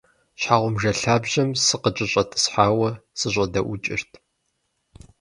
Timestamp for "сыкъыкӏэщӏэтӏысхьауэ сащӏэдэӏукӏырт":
1.63-4.11